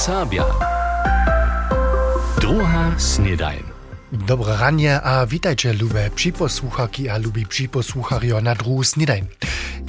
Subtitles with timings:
[0.00, 0.44] Sabja.
[2.40, 3.62] Druga snedajn.
[4.12, 9.26] Dobro ranje a witajcie lube przyposłuchaki a lubi przyposłuchario na drugi snidajn.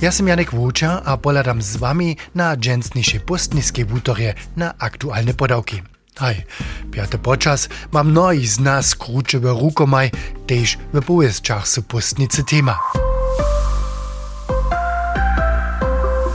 [0.02, 5.82] Ja sam Janek Wójcia a poladam z wami na dżęsniejsze postniskie butorie na aktualne podałki.
[6.20, 6.44] Hej,
[6.92, 10.12] piaty podczas mam noi z nas krucze w rukomaj,
[10.48, 12.80] też w powieszczach su postnicy tema.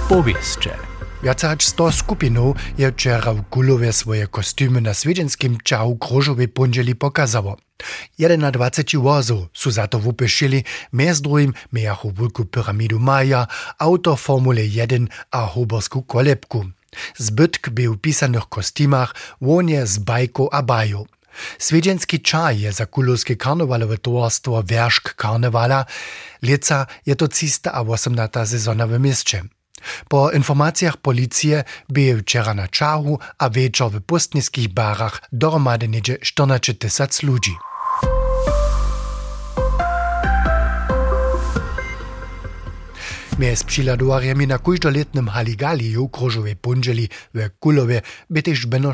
[0.09, 0.96] Powieście.
[1.25, 7.57] Viacač 100 skupinov je včera v Kulove svoje kostymy na svedenskim čahu Kružovej ponželi pokazało.
[8.19, 13.47] 21 wozów su za to wupyšili, mez drugim mejachu Wulku Pyramidu Maja,
[13.79, 16.65] auto Formule 1 a Hoborsku kolebku.
[17.17, 21.07] Zbytk był w pisanych kostymach, łonie z bajką a baju.
[21.59, 25.85] Swiedzenski czaj je za kulowskie karnewalowe towarstwo Wierzch Karnewala.
[26.43, 29.56] Lieca je to 318 sezona w mieście.
[30.09, 31.53] Po informacjach policji
[31.89, 32.69] były wczoraj na
[33.39, 34.01] a wieczór w
[34.69, 37.57] barach dohromady niedzie 14 tysiąc ludzi.
[43.39, 48.93] Mjez přiladovarjami na kujdoletnym haligaliju kružowej punželi w Kulowie by też beno.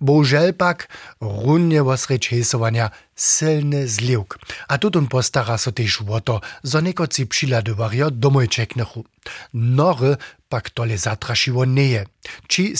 [0.00, 0.88] Bohužel pak
[1.20, 4.38] runje osreč hesovanja silny zliwk.
[4.68, 9.04] A tutun postara so też o to, zo nekoci přiladovarjo domoj čeknechu.
[9.52, 10.16] Nory
[10.48, 12.06] pak tole zatrašiło neje.
[12.48, 12.74] Či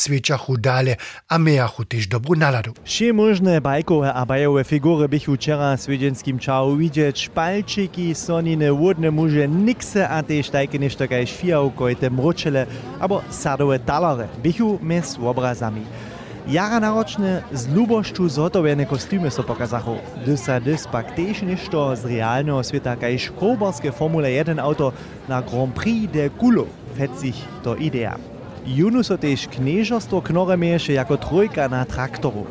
[0.59, 0.97] dale
[1.29, 2.73] a mejachu też dobru naladu.
[2.85, 7.29] Vše možné bajkové a bajové figury bychu včera s wiedeńskim čau widzieć.
[7.29, 12.67] Špalčiki, sonine, wodne muže, nikse a tež tajke nešto kaj šfiavkojte mročele,
[13.01, 16.14] abo sadové talare bychu mes obrazami.
[16.45, 19.97] Jara naročne z lubošću zhotowiene kostymy so pokazachu.
[20.27, 24.93] Dysa dys pak tež nešto z realného sveta kajž hoborske Formule 1 auto
[25.25, 28.21] na Grand Prix de Куло, Fett sich to idea.
[28.67, 32.45] Junu so tež knieżostwo knoremieše jako trojka na traktoru.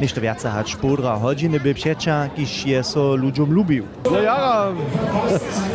[0.00, 3.84] Nešto viac hač podra hodiny by přeča, kiž je so ľuďom lubił.
[4.08, 4.72] No ja,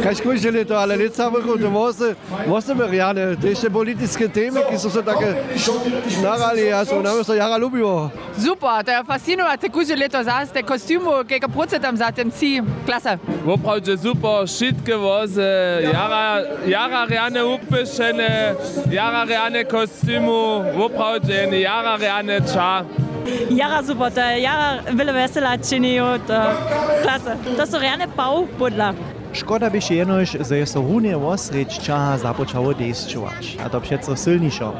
[0.01, 2.15] kaj skušali to, ale nie całe to włosy,
[2.47, 5.35] włosy meriane, te jeszcze polityczne temy, ki są so takie
[6.23, 8.09] narali, a so nam so jara lubiło.
[8.37, 13.17] Super, to je fascinujoče, kuže leto zase, te kostymu, kega procetam za tem si, klasa.
[13.45, 15.45] Woprawdzie super, szybkie wozy,
[15.93, 18.55] jara, jara reane upyszene,
[18.91, 22.85] jara reane kostymu, woprawdzie jara reane cza.
[23.49, 26.19] Jara sobota, Jara Vile Vesela činijo, eh,
[27.03, 27.35] klasa.
[27.57, 28.93] To so rejane pav podla.
[29.33, 33.79] Škoda bi še enož, da je so hunje v osreč čaha započalo dejstvovač, a to
[33.79, 34.73] přece silnišo.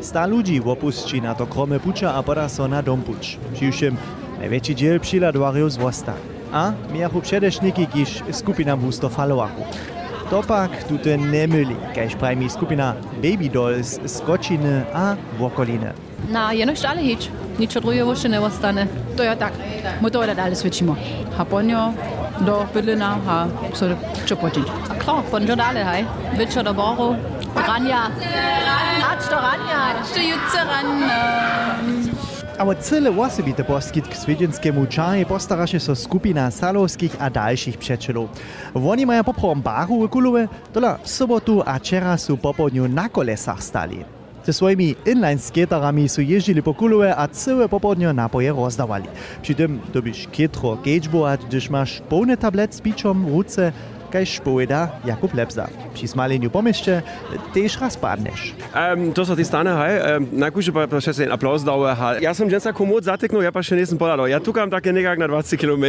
[0.00, 3.38] Sta v opuści na to krome puča a podá so na dom puč.
[3.52, 3.98] Přišem
[4.40, 6.16] najväčší do přiladvaril z vosta.
[6.52, 9.64] A miachu jako předešníky, kiž skupinám husto falovachu.
[10.30, 15.92] Topak tute nemyli, kež prajmi skupina Baby Dolls z Kočiny a Vokoliny.
[16.30, 17.30] Na, jenom štále hič.
[17.60, 18.88] Nič drugiego še ne ostane.
[19.16, 19.52] To je tak.
[20.00, 20.96] My to dalej svičimo.
[21.36, 21.92] Ha ponjo
[22.40, 23.38] do bydlina, ha
[23.76, 23.92] so.
[24.88, 26.02] A klar, ponjo dalej, haj.
[26.40, 27.12] Večer do boru.
[27.52, 28.08] Ranja.
[29.04, 29.80] Ač do ranja.
[30.00, 30.88] Ešte jutce ran.
[32.60, 38.28] Ale cyle osobite poskyt k swiedzenskiemu čaje postaraše so skupina salovskich a dalších přečelov.
[38.72, 44.19] Oni mają poprom baru w Kulowe, tola sobotu a včera su popodniu na kolesach stali.
[44.44, 49.04] Ze swoimi inline-skaterami su jeździli po Kulowe a całe popodnie napoje rozdawali.
[49.42, 53.72] Przy tym dobisz kietro gateboard, gdyż masz pełny tablet z piczom w ruce,
[54.10, 55.68] kajż powiada Jakub Lepza.
[55.94, 57.02] Przy smaleniu po mieście
[57.54, 58.54] też raz padniesz.
[58.74, 61.94] Um, to so ti stane, hej, um, najkujše pa, pa še se en aplauz dauje,
[61.94, 62.14] ha.
[62.20, 64.26] Ja sem dženca komod zateknul, ja pa še nisem podal.
[64.28, 65.86] Ja tukam také nekak na 20 km.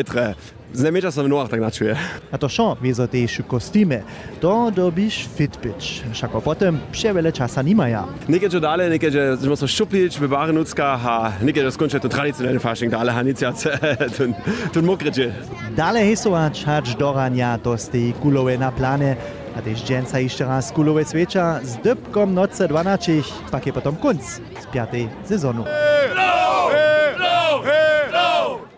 [0.71, 1.91] Z nemeča som v nohah tak načuje.
[2.31, 2.79] A to šo,
[3.11, 4.03] też kostymy,
[4.39, 6.07] to dobisz fitbitch.
[6.13, 8.07] Všako potem przewele czasa nimaja.
[8.29, 12.59] Nekaj dale, nekaj že smo so šuplič, bebare nucka, ha, nekaj že skončuje to tradicionalne
[12.59, 13.67] fašing, dale, ha, niciac,
[14.15, 14.31] tun,
[14.71, 15.31] tun mokreče.
[15.75, 19.15] Dale hesować hacz dorania to z tej kulowe na plane,
[19.55, 23.11] a też dżęca jeszcze raz kulowe swecza z dybkom noce 12,
[23.51, 24.23] pak je potom kunc
[24.63, 25.63] z piatej sezonu.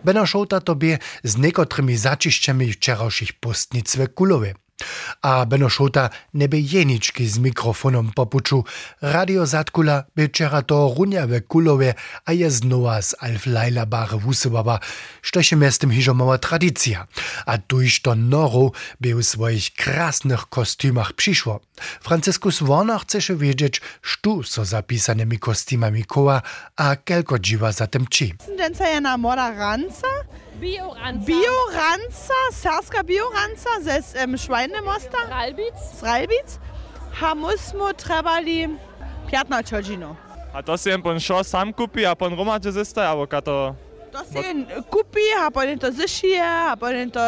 [0.04, 4.63] Beno šouta tobie z niekotrymi začišćami včerajších postnic v Kulowie.
[5.22, 8.64] A Beno Šouta nebe jenički z mikrofonom popuču.
[9.02, 11.94] Radio Zatkula by včera to runja v Kulowie,
[12.26, 14.80] a je znova z Alf Laila bare wusybaba,
[15.22, 17.08] što się miastem hižo mała tradycja.
[17.46, 17.58] A
[18.02, 18.72] to Noro
[19.02, 21.60] by w swoich krasnych kostymach przyszło.
[22.02, 26.42] Franciskus Warner chce wiedzieć, sztu so zapisanymi kostymami koła,
[26.76, 28.34] a kelko dziwa za tym ci.
[28.58, 30.08] Dżęca je na moda ranca.
[30.60, 31.26] Bioranza.
[31.26, 35.18] Bioranza, serska Bioranza ze um, Schweinemosta.
[35.30, 35.74] Ralbic.
[36.00, 36.60] Z Ralbic.
[37.12, 38.70] Ha musmo trebali
[39.32, 40.16] 15 godzino.
[40.54, 43.76] A to si jen pon šo sam kupi a pon romadže ziste, abo kato...
[44.12, 44.38] To si
[44.90, 47.20] kupi, a potem to zešije, a potem to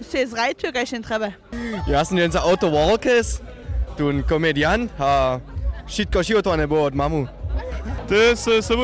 [0.00, 1.28] se zrajtuje, kaj še treba.
[1.88, 3.40] Ja sam jen za auto Walkes,
[3.96, 5.40] tu un komedian, a
[5.88, 7.26] šitko šivo to ne bo od mamu.
[8.06, 8.36] Ty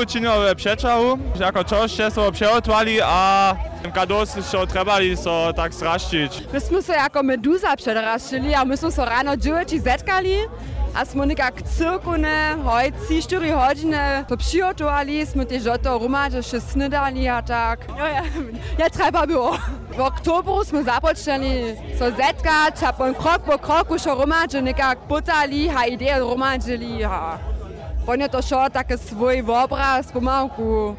[0.06, 3.54] činil v přečahu, jako čo še so přehotvali a
[3.94, 6.52] kado si šo trebali so tak straštiť.
[6.52, 10.48] My jsme se jako meduza předraštili a my jsme se ráno džuveči zetkali
[10.94, 17.30] a jsme nekak cirkune, hoj, 3-4 hodiny to přihotovali, jsme ty žoto rumadže še snedali
[17.30, 17.88] a tak.
[17.88, 18.22] Jo, ja,
[18.78, 19.56] ja treba było.
[19.96, 25.68] W oktobru jsme započali so zetkać, a pon krok po kroku šo rumadže nekak putali,
[25.68, 27.38] ha ideje rumadžili, ha.
[28.06, 30.96] On je to šo také svoj obraz pomalku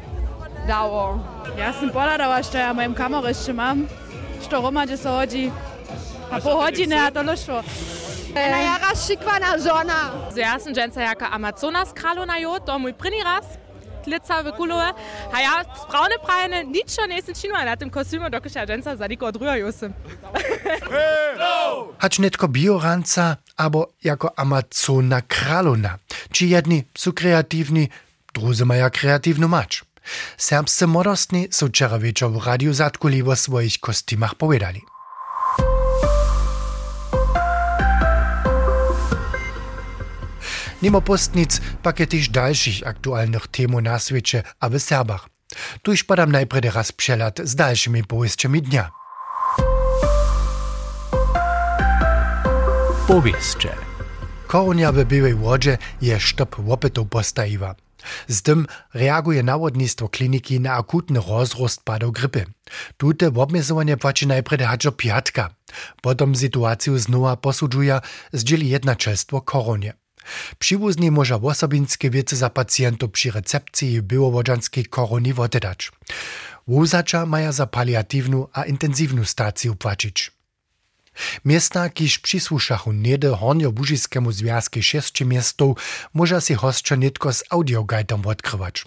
[0.64, 1.20] dało.
[1.58, 2.72] Ja sam pohľadala, što ja
[3.28, 3.84] ešte mám.
[4.40, 5.52] Što romadže sa hodí.
[6.32, 7.60] A po hodine a to došlo.
[8.34, 10.00] Ena jara šikvana žona.
[10.36, 13.63] Ja sam dženca jaka Amazonas kraluna jo, to mój první raz.
[14.04, 14.92] Tlica v kulove.
[15.32, 19.32] A ja spravne prajene ničo nisem činila na tym kostiumu, dokud ja dženca za nikoho
[19.32, 19.94] druhého sem.
[21.98, 25.98] Hać netko bioranca, abo jako Amazona kraluna.
[26.32, 27.88] Či jedni su kreativni,
[28.34, 29.82] druzy maja kreativnu mać.
[30.36, 33.78] Serbscy młodostni są wczoraj wieczór w Radiu Zatkuli o swoich
[34.38, 34.93] powiedzieli.
[40.84, 45.28] Mimo postnic pak je też dalszych aktualnych temu na świecie, a w Serbach.
[45.82, 48.90] Tuż podam najpierw raz przelat z dalszymi powieściami dnia.
[53.06, 53.68] Powieście.
[54.46, 57.74] Koronia w Białej Łodzie je sztop łopetą postawiła.
[58.28, 62.46] Z tym reaguje nawodnictwo kliniki na akutny rozrost padov grypy.
[62.96, 65.54] Tute obmiezowanie płaci najpierw hadżo piatka.
[66.02, 68.00] Potom sytuację znowa posudżuje
[68.32, 70.03] zdzieli jednaczelstwo koronie.
[70.58, 75.92] Przywózni może osobinskie wiece za pacjentów przy recepcji białowodżanskiej koroni wotedać.
[76.68, 80.34] Wuzacza maja za paliatywną a intensywną stację płacić.
[81.44, 85.74] Miesta, kiž přisłušachu niede Hornjo-Bužiskému związku šesće miestov,
[86.12, 88.84] może si hostčo nitko z audiogajtom odkrywać.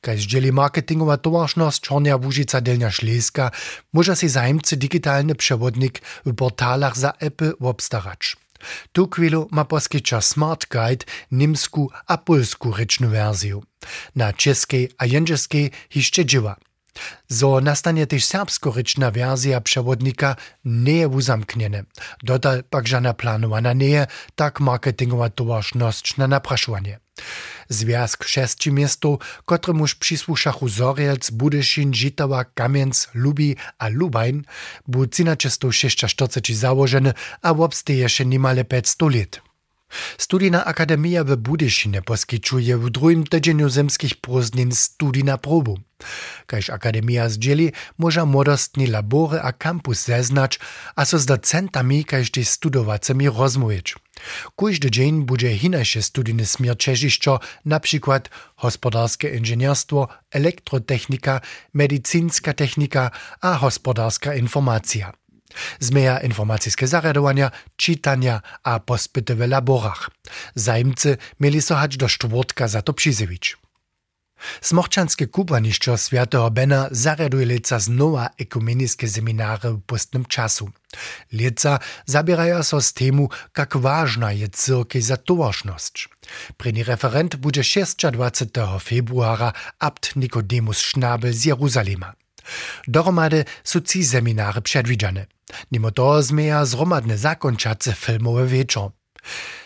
[0.00, 3.50] Kaj zdzieli marketingowa towarzność Hornja Bužica Delnia Šleska,
[3.92, 8.36] może si zajemcy digitalny przewodnik w portalach za appy obstarać.
[8.92, 9.66] Tu chwilu ma
[10.20, 13.60] Smart Guide nimsku a polsku ryczną wersję.
[14.16, 16.56] Na czeskiej a jędrzeskiej jeszcze dzieła.
[17.28, 21.84] Zo nastanie też serbskoryczna wersja przewodnika nie je uzamkniene.
[22.22, 27.05] Dodal pak żadna planowana nie tak marketingowa towarzność na napraszanie.
[27.68, 34.42] Związk sześciu miastów, któremuż przysłuszachu Zorielc, Budyszin, Żitawa, Kamienc, Lubi a Lubajn,
[34.88, 39.46] był 1946 założony, a obstaje się niemale 500 lat.
[40.18, 45.78] Studijna akademia w Budyszynie poskiczuje w drugim tydzieniu zemskich prózdnin studij na probu.
[46.46, 50.58] Kaž akademia zdzieli, może młodostni labory a kampus zeznać,
[50.96, 53.94] a so z docentami kaž też studowacemi rozmówić.
[54.56, 61.40] Każdy dzień będzie inaczej studijny smier Čežišćo, na przykład hospodarskie inżynierstwo, elektrotechnika,
[61.74, 63.10] medycyńska technika
[63.40, 65.12] a hospodarska informacja.
[65.80, 70.10] Zmeja informacijske zarjadowania, czytania a pospyty w laborach.
[70.54, 73.56] Zajmcy mieli so hać do czwartka za to przyzywić.
[74.60, 80.70] Smochčanske kubanišćo Svjatoho Bena zarjaduje leca znowa ekumeniskie seminary w pustnym czasu.
[81.32, 83.28] Leca zabierają so z temu,
[83.58, 85.16] jak ważna je cyrkej za.
[86.56, 88.46] Preni referent będzie 26.
[88.80, 92.12] februara abt Nikodemus Schnabel z Jeruzalema.
[92.88, 95.26] Dohromady są ci seminary przedwidziane.
[95.72, 98.90] Mimo to zmeja zromadne zakončace filmowe wieczor.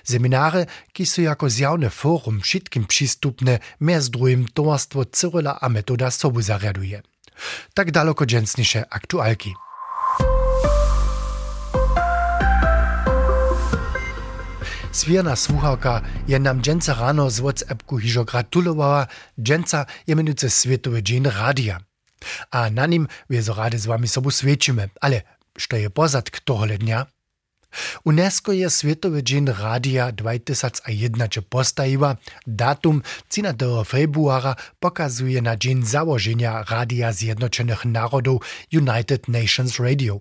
[0.04, 6.42] Seminary, ki są jako zjawne forum wszystkim przystupne, między drugim towarstwo Cyryla a Metoda sobu
[6.42, 7.02] zariaduje.
[7.74, 9.54] Tak daleko dżęsniejsze aktualki.
[14.92, 19.06] Swierna słuchawka je nam dżęca rano z WhatsAppku hižo gratulowała,
[19.38, 21.80] dżęca je minuce Światowy Dzień Radia.
[22.50, 25.22] A na nim wiezo rady z wami sobu świecimy, ale
[25.58, 27.06] što je pozadk tohle dnia?
[28.04, 32.16] UNESCO je Svjetowy dzień Radia 2001 postawiła.
[32.46, 40.20] Datum 13 februara pokazuje na dzień założenia Radia Zjednoczonych Narodów United Nations Radio.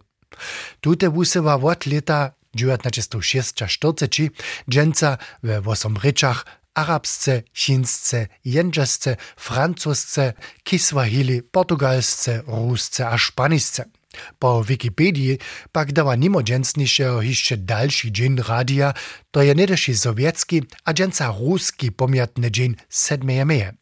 [0.82, 3.80] Tute wusywa od lata 1946
[4.70, 6.46] dżęca we osiem ryczach
[6.82, 10.34] arabsce, chińsce, jędrzesce, francusce,
[10.64, 13.86] kiswahili, portugalsce, rusce a szpanisce.
[14.40, 15.38] Po Wikipedii
[15.72, 18.94] pak dała nimodźensnišeho hišće další dzień radia,
[19.32, 23.46] to je nedeši sowiecki a dženca ruski pomiatny dzień 7.
[23.46, 23.74] meje.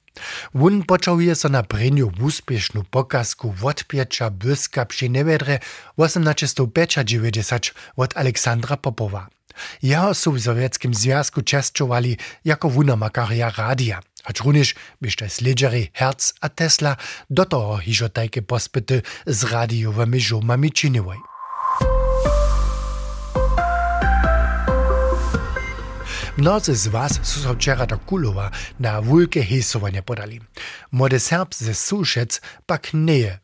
[0.54, 5.60] Wun poczałuje so na preniu úspiešnu pokazku wotpiecza byska przy nevedre
[5.98, 9.37] 1890 od Aleksandra Popowa.
[9.81, 14.01] Jeho sú v Sovietskim związku česťovali jako vunamakaria radia.
[14.27, 16.99] Ač runiš byšte sledžeri Herz a Tesla
[17.31, 18.43] do toho hižo tajke
[19.25, 21.19] z radiowymi żumami činivaj.
[26.37, 27.17] Mnozy z was
[27.53, 30.37] včera do Kulova na wulke hesovanie podali.
[30.91, 33.39] Młody Serb ze Sušec pak nie je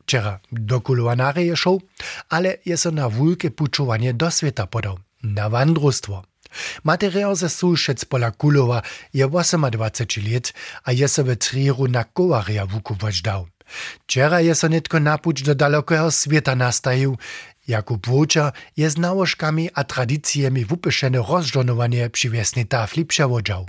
[0.52, 1.82] do Kulova nareje šel,
[2.30, 5.02] ale je so na wulke pučovanie do sveta podal.
[5.24, 6.22] Na wandrostwo.
[6.84, 8.82] Materiał ze Sušec pola Kulova
[9.14, 10.52] je 28 let
[10.84, 13.46] a je se v Trieru na Kovaria wukować dał.
[14.04, 17.16] Wczera je so netko napuć do dalekého sveta nastajił,
[17.68, 23.66] Jakub Wójcza je z nałożkami a tradycjami wypyszene rozżonowanie przy wiesnej tafli przewodział.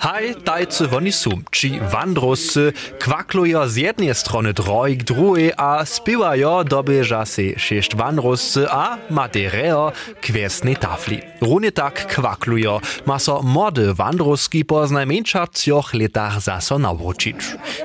[0.00, 7.26] Haj tajce oni sumči, vandrosce, kvaklujo z jedne strony troj k drugiej, a spiwajo dobieża
[7.26, 11.20] se sześć vandrosce, a materieo kwesne tafli.
[11.40, 17.36] Runie tak kwaklujo, maso mody vandroski po znajmniejsza trzech letach zaso nauczyć.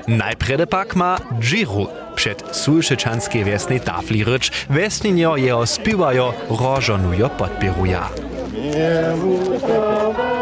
[0.08, 8.08] Najprede pak ma dżiru, przed słyszyczanskie wiesnej tafli rycz, wesninio jeho spiwajo, rożonujo podpieruja.
[8.54, 10.33] Yeah,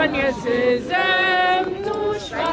[0.00, 2.46] Kazanje se zemnuša.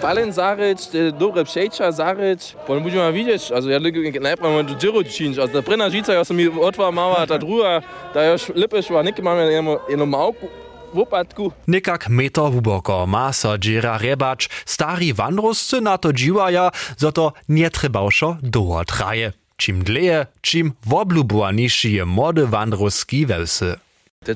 [0.00, 5.38] Palen Zaric, dobra pšeča Zaric, pa ne budemo vidiš, also ja najprej imamo Džiro činč,
[5.38, 7.80] also prena žica, ja sem mi otva mala, ta druga,
[8.14, 10.48] da još lepe šva, nekaj imamo eno, eno malku,
[10.92, 11.52] v upadku.
[11.66, 18.84] Nekak meto vuboko maso džira rebač, stari vandrosci na to dživaja, zato nie trebavšo dlho
[18.84, 19.32] traje.
[19.56, 23.84] Čim dlje, čim v oblubu nižji je mode vandroski velse.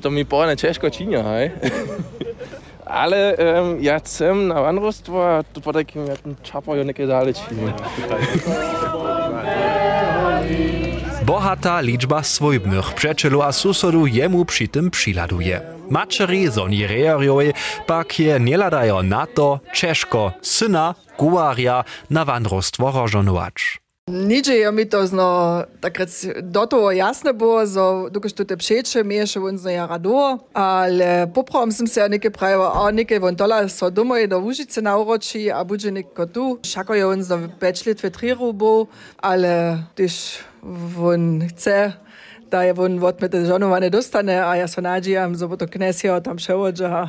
[0.01, 1.51] To mi porne ciężko czynia, hej.
[2.85, 7.33] Ale um, ja chcę na wandrostwo, a to potem ja ten czapał jo niekie dalej
[7.33, 7.73] czynię.
[11.25, 15.61] Bohata liczba swojbnych przeczelu a susodu jemu przy tym przyladuje.
[15.89, 17.53] Maczeri zoni rearioje
[17.87, 23.81] pak je nie ladają na to ciężko syna, guaria na wandrostwo rożonować.
[24.09, 26.09] Nič je ja, mitožno, takrat
[26.41, 30.39] do toho jasno bilo, so, dokaj to te všeče, mi je še vonzno je rado,
[30.57, 34.81] ali popravom sem se ja nekaj pravila, a nekaj von dola so domov do Užice
[34.81, 38.89] na uroči, a buče neko tu, šako je vonzno več let v Triru bo,
[39.21, 40.41] ali tiš
[40.97, 41.93] von chce,
[42.49, 46.23] da je von od mete žonova ne dostane, a jaz so nađijam, zoboto knesijo ja,
[46.25, 47.05] tam še ođa,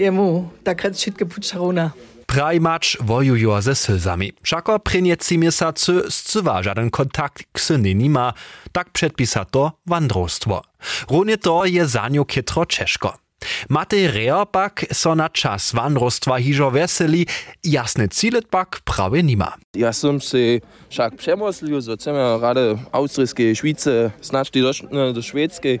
[0.00, 1.92] jemu takrat šitke pučaruna.
[2.28, 4.32] Prajmacz wojujo ze sylzami.
[4.42, 8.34] Wszako prynieci miesiacy scywa żaden kontakt k syny nima,
[8.72, 10.62] tak przedpisa to wandrostwo.
[11.10, 13.27] Runie to je za nią kietro ciężko.
[13.68, 17.26] Matej Rea pak so na czas wandrostwa hižo weseli,
[17.64, 19.54] jasne cíle pak prawie nima.
[19.76, 24.72] Ja som si však přemyslil, že chceme rade austrijské Švíce snažiti do,
[25.12, 25.80] do švédskej.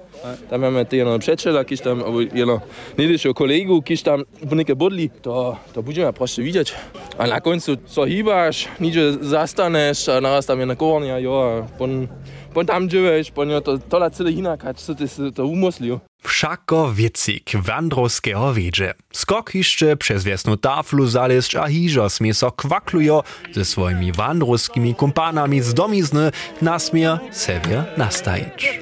[0.50, 2.62] Tam máme ty jedno přečela, kiž tam, alebo jedno
[2.98, 5.10] nejdyššieho kolegu, kiž tam bunike bodli.
[5.20, 6.74] To, to budeme proste vidieť.
[7.18, 12.06] A na koncu so hýbaš, nič a naraz tam je na kornia, jo, a pon,
[12.54, 14.94] pon tam dživeš, pon jo to, tola celé inak, a si
[15.34, 15.98] to umoslil.
[16.38, 18.94] Wszako wiecik wandrowskiego wiedzie.
[19.12, 25.60] Skok jeszcze przez wiesną taflu zaleść a hiżo smie so kwaklujo ze swoimi wandrowskimi kumpanami
[25.60, 28.80] z domizny nasmier sobie nastajić.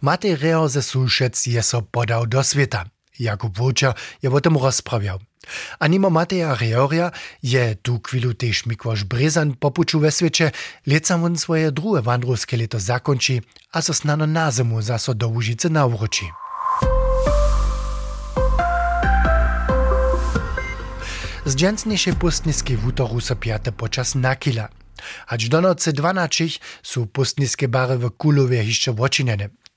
[0.00, 2.84] Matej Reo ze Sušec je so podał do sveta.
[3.18, 5.18] Jakub Wójcza je o tym rozprawiał.
[5.78, 7.10] A nimo Mateja Reoria
[7.42, 10.50] je tu chwilu też Mikłasz Brezan popuczu we świecie,
[10.86, 13.40] lecam on swoje drugie wandrowskie leto zakończy,
[13.72, 16.26] a so snano na zimu zaso do Łużycy nawróci.
[21.44, 24.68] Zdzięcniejsze pustniskie wutoru so piate počas nakila.
[25.26, 26.44] Aż do nocy 12
[26.82, 28.94] są pustniskie bary w Kulowie jeszcze.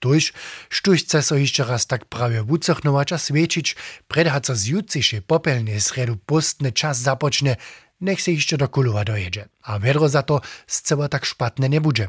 [0.01, 0.33] Tuž,
[0.69, 3.75] štuž chce so jeszcze raz tak prawie wucechnować a świecić,
[4.07, 7.55] predhaca z jutrzejszej popelnej sredu pustny czas zapocznie,
[8.01, 9.45] nech se jeszcze do Kulowa dojedzie.
[9.63, 12.07] A wiadro za to zcela tak szpatne nie będzie.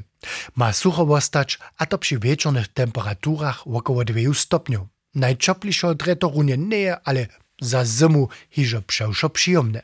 [0.57, 4.89] Ma sucho wostać, a to przy wieczornych temperaturach około 2 stopniów.
[5.15, 7.27] Najczoplišo dre to runie nie, ale
[7.61, 9.83] za zimu hižo przewszo przyjemne.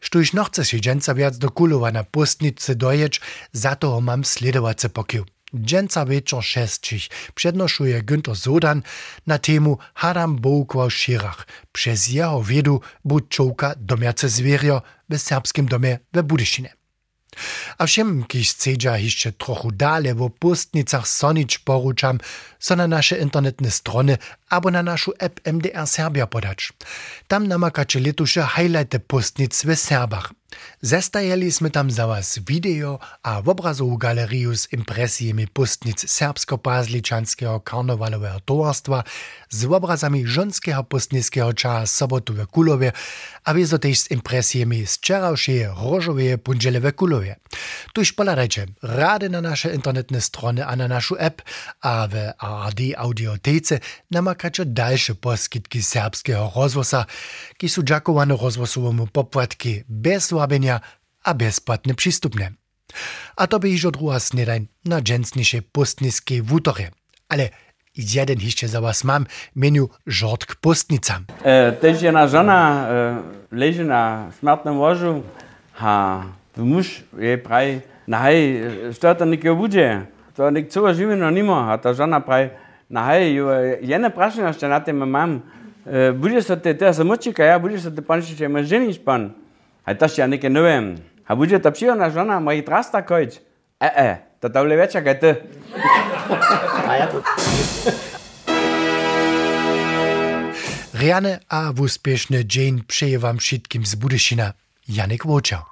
[0.00, 3.20] Štuž noch chce się dżęca wiac do Kulowa na pustnicy dojeć,
[3.52, 5.24] za to mam sledowace pokił.
[5.54, 8.82] Dżęca wieczor šestčich přednošuje Günther Sodan
[9.26, 11.46] na tému Hadam Boukwa w Širach.
[11.72, 16.80] Przez jeho wiedu bu czołka domiace zwierio w serbskim domie we Budyšinie.
[17.78, 22.18] A všem, kiž chcedža jeszcze trochu dale wo pustnicach sonič poručam,
[22.58, 26.72] so na nasze internetne strony abo na app MDR Serbia podać.
[27.28, 30.39] Tam namakacie letusze highlighty pustnic w Serbach.
[30.82, 39.04] Zestajeliśmy tam za was video a obrazową galerię z impresjami pustnic serbsko-pazliczanskiego karnawalowego towarstwa
[39.48, 42.92] z obrazami żonskiego pustnickiego cza sobotu w Kulowie,
[43.44, 44.98] a wiezo też z impresjami z
[45.82, 47.36] różowej pundziele w Kulowie.
[47.92, 51.42] Tuż poladajcie rady na nasze internetne strony a na naszą app,
[51.80, 53.80] a w ARD audiotece
[54.10, 57.06] namakacie dalsze poskitki serbskiego rozwosa,
[57.56, 60.80] ki są dżakowane rozwosowemu popłatki bez wabienia
[61.24, 62.50] a bezpłatne przystupne.
[63.36, 66.90] A to by iżo druga snedań na dżęsniejsze pustnickie wutory.
[67.28, 67.48] Ale
[67.96, 71.20] jeden jeszcze za was mam, menu Żortk Pustnica.
[71.42, 75.22] E, też jedna żona e, leży na śmiertnym łożu,
[75.78, 76.22] a
[76.56, 78.60] mąż jej praj, na hej,
[78.92, 82.50] što to nikie budzie, to nik całe żywie no nimo, a ta żona praj,
[82.90, 83.38] na hej,
[83.82, 85.40] jene prašenja jeszcze na tym mam,
[85.86, 89.30] e, bude se te, te samočika, ja, bude se te panšiče, ma ženiš pan,
[89.84, 90.96] a to neke ne vem.
[91.26, 93.40] A bude ta przyjemna żona, moi trasta koć.
[93.80, 95.36] E, e, to tam wiecie, jak ty.
[96.88, 97.22] A ja to...
[100.94, 104.52] Riane a wuspieszny dzień przeje wam wszystkim z Budyszina.
[104.88, 105.62] Janek Łoczał.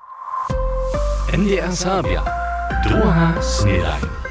[1.33, 2.23] NDR Sabia.
[2.85, 4.28] Druga Snedajn.